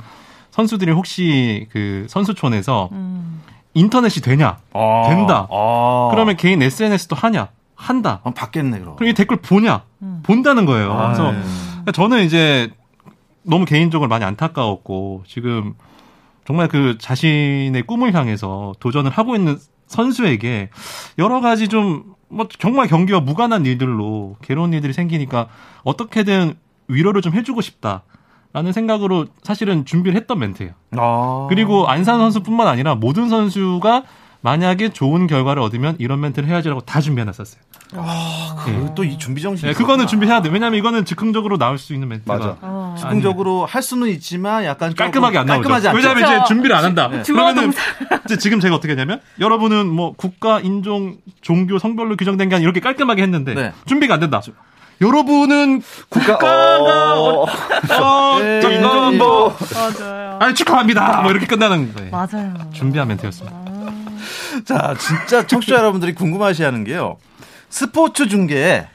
[0.51, 3.41] 선수들이 혹시 그 선수촌에서 음.
[3.73, 4.57] 인터넷이 되냐?
[4.73, 5.47] 아, 된다.
[5.51, 6.09] 아.
[6.11, 7.49] 그러면 개인 SNS도 하냐?
[7.75, 8.19] 한다.
[8.23, 8.95] 아, 받겠네 그럼.
[8.95, 9.83] 그럼 이 댓글 보냐?
[10.23, 10.91] 본다는 거예요.
[10.93, 11.31] 아, 그래서
[11.85, 11.91] 네.
[11.93, 12.69] 저는 이제
[13.43, 15.73] 너무 개인적으로 많이 안타까웠고 지금
[16.45, 20.69] 정말 그 자신의 꿈을 향해서 도전을 하고 있는 선수에게
[21.17, 25.49] 여러 가지 좀 뭐 정말 경기와 무관한 일들로 괴로운 일들이 생기니까
[25.83, 26.55] 어떻게든
[26.87, 28.03] 위로를 좀 해주고 싶다
[28.53, 30.71] 라는 생각으로 사실은 준비를 했던 멘트예요.
[30.97, 31.47] 아.
[31.49, 34.03] 그리고 안산 선수뿐만 아니라 모든 선수가
[34.41, 37.61] 만약에 좋은 결과를 얻으면 이런 멘트를 해야지라고 다 준비해놨었어요.
[38.95, 39.71] 또이 준비 정신이.
[39.71, 40.49] 네, 그거는 준비해야 돼.
[40.49, 42.57] 왜냐하면 이거는 즉흥적으로 나올 수 있는 멘트가 맞아.
[42.61, 42.95] 어.
[42.97, 45.61] 즉흥적으로 할 수는 있지만 약간 깔끔하게 안 나오죠.
[45.69, 45.97] 깔끔하지 않죠.
[45.97, 46.47] 왜냐하면 이제.
[46.47, 47.07] 준비를 안 한다.
[47.09, 47.21] 네.
[47.23, 47.73] 그러면은.
[48.25, 52.79] 이제 지금 제가 어떻게 했냐면 여러분은 뭐 국가, 인종, 종교, 성별로 규정된 게 아니라 이렇게
[52.79, 53.73] 깔끔하게 했는데 네.
[53.85, 54.41] 준비가 안 된다.
[55.01, 58.61] 여러분은 국가가 어, 어, 네.
[58.61, 60.37] 저 이건 뭐 맞아요.
[60.39, 61.21] 아니 축하합니다.
[61.23, 62.11] 뭐 이렇게 끝나는 거예요.
[62.11, 62.53] 맞아요.
[62.71, 63.57] 준비한 멘트였습니다.
[64.63, 67.17] 자, 진짜 청취자 여러분들이 궁금하시하는 게요.
[67.71, 68.87] 스포츠 중계에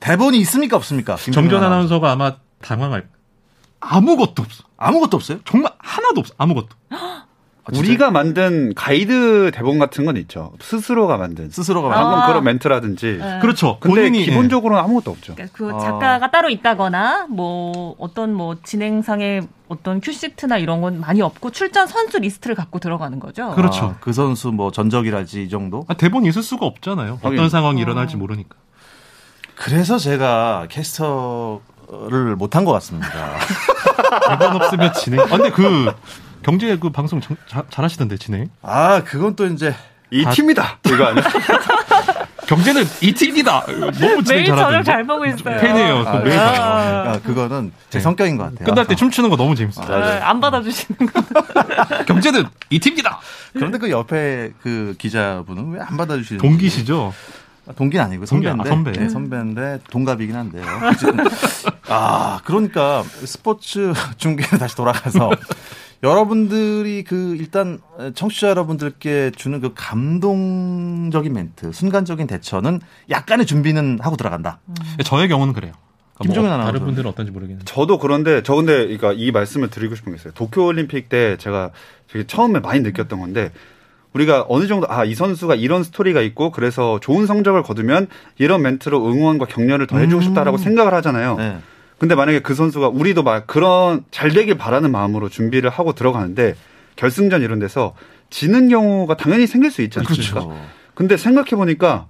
[0.00, 1.16] 대본이 있습니까 없습니까?
[1.16, 1.66] 정전 아나운서.
[1.66, 3.08] 아나운서가 아마 당황할
[3.80, 4.64] 아무것도 없어.
[4.76, 5.38] 아무것도 없어요?
[5.44, 6.34] 정말 하나도 없어.
[6.36, 6.68] 아무것도.
[7.64, 7.70] 아?
[7.78, 10.52] 우리가 만든 가이드 대본 같은 건 있죠.
[10.60, 11.48] 스스로가 만든.
[11.50, 11.94] 스스로가 아.
[11.94, 13.18] 방금 그런 멘트라든지.
[13.20, 13.38] 네.
[13.40, 13.78] 그렇죠.
[13.80, 15.34] 근데 본인이 기본적으로는 아무것도 없죠.
[15.34, 15.78] 그러니까 그 아.
[15.78, 22.18] 작가가 따로 있다거나 뭐 어떤 뭐 진행상의 어떤 큐시트나 이런 건 많이 없고 출전 선수
[22.18, 23.50] 리스트를 갖고 들어가는 거죠.
[23.54, 23.86] 그렇죠.
[23.86, 25.84] 아, 그 선수 뭐 전적이랄지 이 정도.
[25.88, 27.18] 아, 대본이 있을 수가 없잖아요.
[27.22, 27.48] 어떤 하긴.
[27.48, 27.82] 상황이 어.
[27.82, 28.56] 일어날지 모르니까.
[29.54, 33.08] 그래서 제가 캐스터를 못한 것 같습니다.
[34.28, 35.20] 대본 없으면 진행.
[35.20, 35.92] 아, 근데 그
[36.42, 38.48] 경제 그 방송 정- 자- 잘하시던데 진행.
[38.62, 39.74] 아, 그건 또 이제
[40.10, 40.78] 이 다- 팀이다.
[40.86, 41.22] 이거 아니야?
[42.46, 43.64] 경제는 이 팀이다.
[43.98, 44.82] 너무 매일 저녁.
[44.82, 45.58] 잘 보고 있어요.
[45.60, 45.98] 팬이에요.
[46.04, 46.60] 그거 매일 봐요.
[47.12, 48.02] 아, 그거는 제 네.
[48.02, 48.66] 성격인 것 같아요.
[48.66, 49.86] 끝날 때 춤추는 거 너무 재밌어요.
[49.90, 51.22] 아, 안 받아주시는 거.
[52.04, 53.20] 경제는 이 팀이다.
[53.54, 57.14] 그런데 그 옆에 그 기자분은 왜 안 받아주시는 동기시죠?
[57.76, 58.92] 동기는 아니고 동기, 선배인데 아, 선배.
[58.92, 60.64] 네, 선배인데 동갑이긴 한데요.
[61.88, 65.30] 아 그러니까 스포츠 중계를 다시 돌아가서
[66.02, 67.78] 여러분들이 그 일단
[68.14, 74.58] 청취자 여러분들께 주는 그 감동적인 멘트, 순간적인 대처는 약간의 준비는 하고 들어간다.
[75.04, 75.72] 저의 경우는 그래요.
[76.14, 76.72] 그러니까 김종현 뭐 아나운서.
[76.72, 77.64] 다른 분들은 어떤지 모르겠는데.
[77.66, 80.32] 저도 그런데 저 근데 그러니까 이 말씀을 드리고 싶은 게 있어요.
[80.34, 81.70] 도쿄 올림픽 때 제가
[82.10, 83.52] 되게 처음에 많이 느꼈던 건데
[84.12, 89.06] 우리가 어느 정도 아 이 선수가 이런 스토리가 있고 그래서 좋은 성적을 거두면 이런 멘트로
[89.06, 90.22] 응원과 격려를 더 해주고 음.
[90.22, 91.36] 싶다라고 생각을 하잖아요.
[91.36, 91.58] 네.
[92.02, 96.56] 근데 만약에 그 선수가 우리도 막 그런 잘 되길 바라는 마음으로 준비를 하고 들어가는데
[96.96, 97.94] 결승전 이런 데서
[98.28, 100.30] 지는 경우가 당연히 생길 수 있지 않습니까?
[100.40, 100.60] 그렇죠.
[100.96, 102.06] 근데 생각해 보니까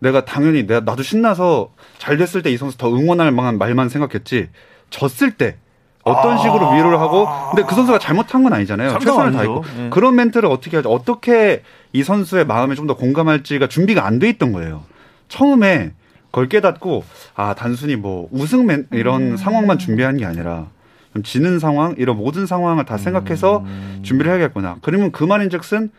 [0.00, 4.48] 내가 당연히 내가 나도 신나서 잘 됐을 때 이 선수 더 응원할 만한 말만 생각했지
[4.90, 5.56] 졌을 때
[6.02, 8.98] 어떤 식으로 위로를 하고 근데 그 선수가 잘못한 건 아니잖아요.
[8.98, 9.64] 최선을 건 다했고.
[9.84, 9.90] 예.
[9.90, 14.50] 그런 멘트를 어떻게 하지 어떻게 이 선수의 마음에 좀 더 공감할지가 준비가 안 돼 있던
[14.50, 14.82] 거예요.
[15.28, 15.97] 처음에 그
[16.32, 20.66] 걸 깨닫고 아 단순히 뭐 우승 멘 이런 상황만 준비한 게 아니라
[21.14, 23.64] 좀 지는 상황 이런 모든 상황을 다 생각해서
[24.02, 24.76] 준비를 해야겠구나.
[24.82, 25.90] 그러면 그 말인즉슨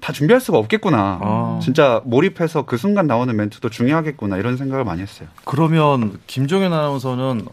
[0.00, 1.18] 다 준비할 수가 없겠구나.
[1.20, 1.58] 아.
[1.62, 5.28] 진짜 몰입해서 그 순간 나오는 멘트도 중요하겠구나 이런 생각을 많이 했어요.
[5.44, 7.46] 그러면 김종현 아나운서는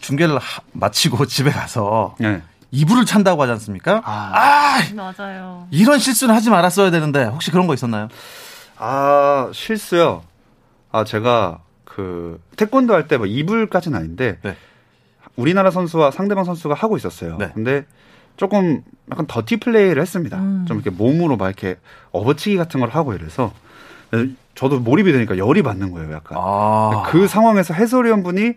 [0.00, 2.42] 중계를 하- 마치고 집에 가서 네.
[2.70, 4.02] 이불을 찬다고 하지 않습니까?
[4.04, 5.66] 아, 맞아요.
[5.70, 8.08] 이런 실수는 하지 말았어야 되는데 혹시 그런 거 있었나요?
[8.76, 10.22] 아 실수요.
[10.94, 14.56] 아 제가 그 태권도 할 때 뭐 이불까지는 아닌데 네.
[15.36, 17.36] 우리나라 선수와 상대방 선수가 하고 있었어요.
[17.38, 17.50] 네.
[17.54, 17.84] 근데
[18.36, 20.38] 조금 약간 더티 플레이를 했습니다.
[20.38, 20.64] 음.
[20.66, 21.76] 좀 이렇게 몸으로 막 이렇게
[22.12, 23.52] 업어치기 같은 걸 하고 이래서
[24.54, 26.38] 저도 몰입이 되니까 열이 받는 거예요, 약간.
[26.40, 28.52] 아, 그 상황에서 해설위원분이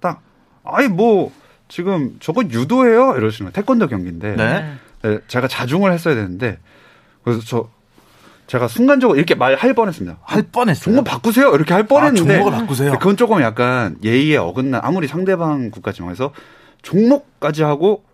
[0.00, 0.22] 딱
[0.64, 1.30] 아이 뭐
[1.68, 3.52] 지금 저거 유도예요 이러시는 거예요.
[3.52, 4.74] 태권도 경기인데 네.
[5.02, 6.58] 네, 제가 자중을 했어야 되는데
[7.24, 7.68] 그래서 저
[8.52, 10.18] 제가 순간적으로 이렇게 말할 뻔했습니다.
[10.22, 10.84] 할 뻔했어요.
[10.84, 12.92] 종목 바꾸세요 이렇게 할 뻔했는데 아, 종목을 바꾸세요?
[12.98, 16.34] 그건 조금 약간 예의에 어긋나 아무리 상대방 국가지만 해서
[16.82, 18.04] 종목까지 하고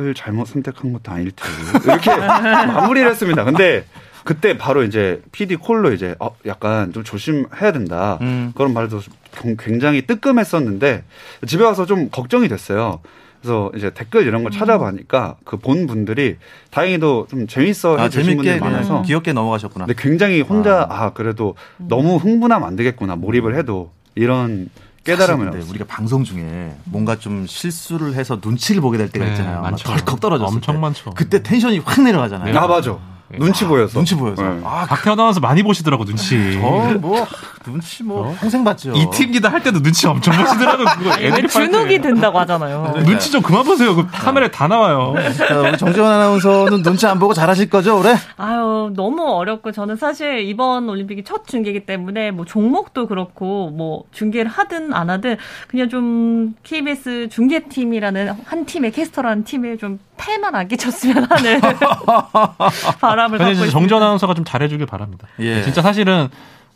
[0.00, 3.42] 을 잘못 선택한 것도 아닐 테고 이렇게 마무리를 했습니다.
[3.44, 3.84] 근데
[4.24, 8.52] 그때 바로 이제 PD 콜로 이제 어 약간 좀 조심해야 된다 음.
[8.54, 11.02] 그런 말도 좀 굉장히 뜨끔했었는데
[11.46, 13.00] 집에 와서 좀 걱정이 됐어요.
[13.40, 16.36] 그래서 이제 댓글 이런 걸 찾아보니까 그 본 분들이
[16.70, 19.86] 다행히도 좀 재밌어 아, 해주신 재밌게 분들이 많아서 그냥 귀엽게 넘어가셨구나.
[19.86, 24.68] 근데 굉장히 혼자 아, 그래도 너무 흥분하면 안 되겠구나 몰입을 해도 이런
[25.04, 25.70] 깨달음을 얻었어요.
[25.70, 29.56] 우리가 방송 중에 뭔가 좀 실수를 해서 눈치를 보게 될 때가 네, 있잖아요.
[29.62, 29.88] 막 많죠.
[29.88, 30.80] 덜컥 떨어졌을 엄청 때.
[30.80, 31.10] 많죠.
[31.14, 32.56] 그때 텐션이 확 내려가잖아요.
[32.58, 32.98] 아 맞아
[33.36, 34.42] 눈치 보여서 눈치 보여서.
[34.42, 34.60] 네.
[34.64, 36.54] 아, 박태환 아나운서 많이 보시더라고 눈치.
[36.54, 37.26] 저뭐
[37.64, 38.92] 눈치 뭐 평생 봤죠.
[38.92, 41.10] 이 팀이다 할 때도 눈치 엄청 보시더라고 그거.
[41.18, 42.94] 왜 애들이 주눅이 든다고 하잖아요.
[43.04, 43.94] 눈치 좀 그만 보세요.
[43.94, 45.14] 그 카메라에 다 나와요.
[45.36, 48.14] 자, 우리 정재원 아나운서는 눈치 안 보고 잘하실 거죠, 올해?
[48.36, 54.50] 아유, 너무 어렵고 저는 사실 이번 올림픽이 첫 중계이기 때문에 뭐 종목도 그렇고 뭐 중계를
[54.50, 55.36] 하든 안 하든
[55.68, 61.60] 그냥 좀 KBS 중계팀이라는 한 팀의 캐스터라는 팀에 좀 패만 안 끼쳤으면 하는
[63.00, 63.70] 바람을 근데 갖고 이제 있습니다.
[63.72, 65.26] 정전 아나운서가 좀 잘해주길 바랍니다.
[65.40, 65.62] 예.
[65.62, 66.28] 진짜 사실은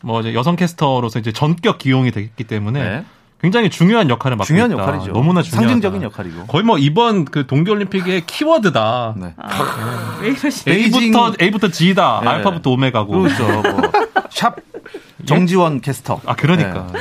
[0.02, 3.04] 뭐 이제 여성 캐스터로서 이제 전격 기용이 됐기 때문에 네.
[3.40, 4.80] 굉장히 중요한 역할을 맡고 중요한 있다.
[4.82, 5.12] 역할이죠.
[5.12, 5.68] 너무나 중요하다.
[5.68, 6.46] 상징적인 역할이고.
[6.46, 9.14] 거의 뭐 이번 그 동계올림픽의 키워드다.
[9.16, 9.34] 네.
[9.36, 10.18] 아?
[10.20, 12.20] 베이징- A부터 A부터 G다.
[12.22, 12.28] 네.
[12.28, 13.20] 알파부터 오메가고.
[13.20, 13.44] 그렇죠.
[13.44, 13.82] 뭐.
[14.30, 14.56] 샵
[15.26, 16.20] 정지원 캐스터.
[16.24, 16.98] 아 그러니까 네.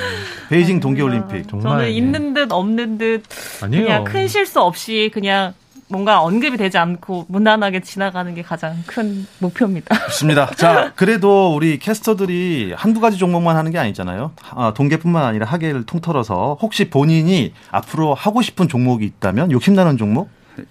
[0.50, 1.48] 베이징 동계올림픽.
[1.48, 1.90] 정말, 저는 예.
[1.92, 3.24] 있는 듯 없는 듯
[3.64, 3.86] 아니에요.
[3.86, 5.54] 그냥 큰 실수 없이 그냥
[5.92, 9.94] 뭔가 언급이 되지 않고 무난하게 지나가는 게 가장 큰 목표입니다.
[10.08, 10.48] 좋습니다.
[10.56, 14.32] 자, 그래도 우리 캐스터들이 한두 가지 종목만 하는 게 아니잖아요.
[14.56, 20.30] 아, 동계뿐만 아니라 하계를 통틀어서 혹시 본인이 앞으로 하고 싶은 종목이 있다면 욕심나는 종목?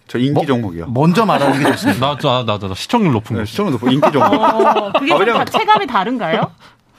[0.08, 0.86] 저 인기 뭐- 종목이요.
[0.88, 2.16] 먼저 말하는 게 좋습니다.
[2.16, 3.42] 나, 나, 나, 나, 시청률 높은 거.
[3.42, 4.32] 네, 시청은 높고 인기 종목.
[4.32, 6.50] 어, 그게 아, 좀 왜냐면- 다 체감이 다른가요?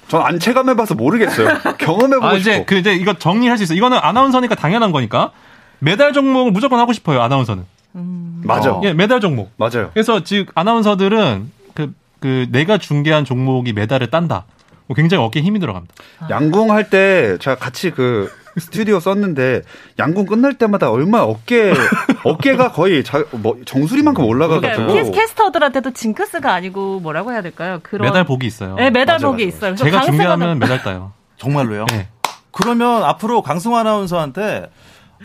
[0.08, 1.48] 전 안 체감해봐서 모르겠어요.
[1.78, 2.38] 경험해보고 아, 싶어.
[2.38, 3.74] 이제, 그, 이제 이거 정리할 수 있어.
[3.74, 5.32] 이거는 아나운서니까 당연한 거니까.
[5.80, 7.64] 메달 종목을 무조건 하고 싶어요, 아나운서는.
[7.96, 8.42] 음.
[8.46, 8.72] 맞아.
[8.74, 8.82] 어.
[8.84, 9.52] 예, 메달 종목.
[9.58, 9.90] 맞아요.
[9.94, 14.46] 그래서 지금 아나운서들은 그, 그 내가 중계한 종목이 메달을 딴다.
[14.88, 15.94] 뭐 굉장히 어깨에 힘이 들어갑니다.
[16.30, 19.62] 양궁 할 때 제가 같이 그 스튜디오 썼는데
[19.98, 21.74] 양궁 끝날 때마다 얼마 어깨
[22.26, 27.80] 어깨가 거의 자, 뭐 정수리만큼 올라가가지고 그러니까 캐스- 캐스터들한테도 징크스가 아니고 뭐라고 해야 될까요?
[27.84, 28.76] 그런 메달 복이 있어요.
[28.76, 29.56] 네, 메달 맞아, 복이 맞아.
[29.58, 29.76] 있어요.
[29.76, 31.14] 그래서 제가 중계하면 메달 따요.
[31.38, 31.86] 정말로요?
[31.92, 32.10] 네.
[32.52, 34.70] 그러면 앞으로 강승 아나운서한테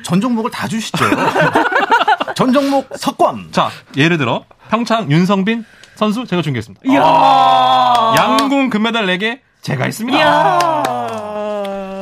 [0.04, 1.04] 전 종목을 다 주시죠.
[2.34, 3.48] 전 종목 석권.
[3.52, 6.82] 자, 예를 들어 평창 윤성빈 선수 제가 중계했습니다.
[6.90, 8.14] 이야.
[8.18, 10.18] 양궁 금메달 4개 제가 있습니다.
[10.18, 10.58] 이야.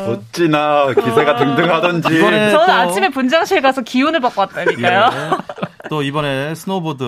[0.08, 5.10] 어찌나 기세가 등등하던지 저는 또- 아침에 분장실 가서 기운을 받고 왔다니까요.
[5.12, 5.30] 예.
[5.88, 7.04] 또 이번에 스노보드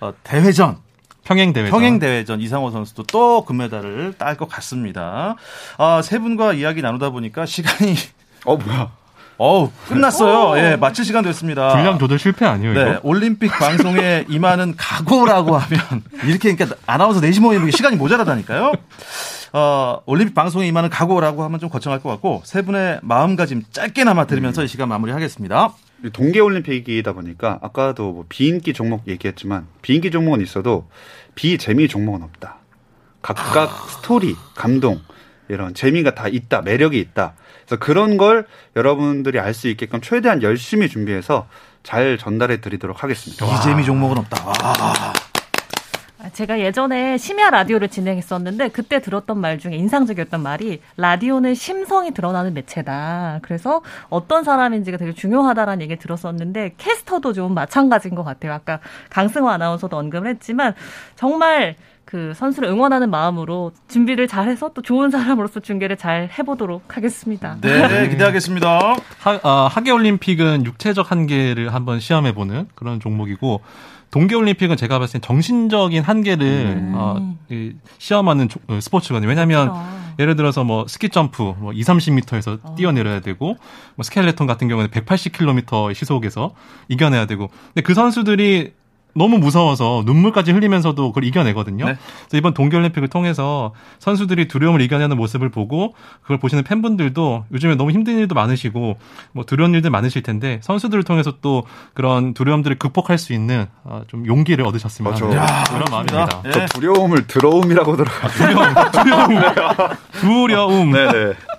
[0.00, 0.78] 어, 대회전
[1.24, 1.70] 평행 대회.
[1.70, 5.36] 평행 대회전 이상호 선수도 또 금메달을 딸 것 같습니다.
[5.78, 7.94] 아, 세 분과 이야기 나누다 보니까 시간이
[8.44, 8.90] 어 뭐야
[9.42, 10.56] 어우 끝났어요.
[10.56, 11.72] 예, 마칠 시간 됐습니다.
[11.72, 13.00] 분량 조절 실패 아니에요, 네, 이거?
[13.02, 15.80] 올림픽 방송에 임하는 각오라고 하면
[16.24, 18.72] 이렇게 그러니까 아나운서 넷이 모이는 게 시간이 모자라다니까요.
[19.54, 24.62] 어, 올림픽 방송에 임하는 각오라고 하면 좀 거창할 것 같고 세 분의 마음가짐 짧게나마 들으면서
[24.62, 25.72] 이 시간 마무리하겠습니다.
[26.12, 30.88] 동계올림픽이다 보니까 아까도 뭐 비인기 종목 얘기했지만 비인기 종목은 있어도
[31.34, 32.58] 비재미 종목은 없다.
[33.22, 35.00] 각각 스토리, 감동
[35.48, 37.34] 이런 재미가 다 있다, 매력이 있다.
[37.66, 41.46] 그래서 그런 걸 여러분들이 알 수 있게끔 최대한 열심히 준비해서
[41.82, 43.44] 잘 전달해 드리도록 하겠습니다.
[43.56, 44.42] 이재미 종목은 없다.
[44.46, 45.12] 아,
[46.18, 52.54] 아, 제가 예전에 심야 라디오를 진행했었는데 그때 들었던 말 중에 인상적이었던 말이 라디오는 심성이 드러나는
[52.54, 53.40] 매체다.
[53.42, 58.52] 그래서 어떤 사람인지가 되게 중요하다라는 얘기를 들었었는데 캐스터도 좀 마찬가지인 것 같아요.
[58.52, 58.78] 아까
[59.10, 60.74] 강승호 아나운서도 언급을 했지만
[61.16, 61.74] 정말
[62.12, 67.56] 그 선수를 응원하는 마음으로 준비를 잘해서 또 좋은 사람으로서 중계를 잘 해보도록 하겠습니다.
[67.62, 68.68] 네, 기대하겠습니다.
[69.20, 73.62] 하, 어, 하계올림픽은 육체적 한계를 한번 시험해보는 그런 종목이고,
[74.10, 76.92] 동계올림픽은 제가 봤을 때 정신적인 한계를 음.
[76.94, 79.26] 어, 이, 시험하는 조- 어, 스포츠거든요.
[79.30, 79.86] 왜냐하면 그렇죠.
[80.18, 83.56] 예를 들어서 뭐 스키 점프 뭐 2, 30m에서 뛰어내려야 되고
[83.94, 86.52] 뭐 스켈레톤 같은 경우는 180km 시속에서
[86.88, 88.74] 이겨내야 되고 근데 그 선수들이
[89.14, 91.84] 너무 무서워서 눈물까지 흘리면서도 그걸 이겨내거든요.
[91.84, 91.96] 네.
[92.28, 98.18] 그래서 이번 동계올림픽을 통해서 선수들이 두려움을 이겨내는 모습을 보고 그걸 보시는 팬분들도 요즘에 너무 힘든
[98.18, 98.96] 일도 많으시고
[99.32, 104.26] 뭐 두려운 일들 많으실 텐데 선수들을 통해서 또 그런 두려움들을 극복할 수 있는 어, 좀
[104.26, 105.24] 용기를 얻으셨으면 맞아.
[105.26, 106.42] 하는 야, 그런 마음입니다.
[106.46, 106.50] 예.
[106.52, 108.60] 저 두려움을 들어옴이라고 들어가지고.
[110.20, 110.92] 두려움.
[110.92, 111.32] 네네.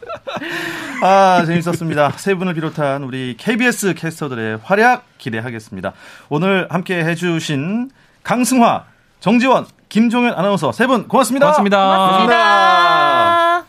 [1.01, 2.11] 아, 재밌었습니다.
[2.17, 5.93] 세 분을 비롯한 우리 KBS 캐스터들의 활약 기대하겠습니다.
[6.29, 7.89] 오늘 함께 해주신
[8.23, 8.85] 강승화,
[9.19, 11.45] 정지원, 김종현 아나운서 세 분 고맙습니다.
[11.47, 11.85] 고맙습니다.
[11.85, 13.65] 고맙습니다.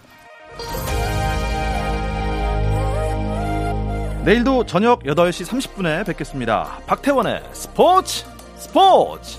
[4.24, 6.79] 내일도 저녁 8시 30분에 뵙겠습니다.
[6.87, 8.24] 박태원의 스포츠
[8.57, 9.38] 스포츠!